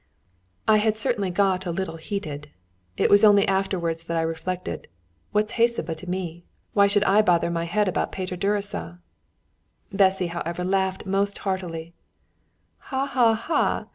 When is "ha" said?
12.79-13.05, 13.05-13.35, 13.35-13.85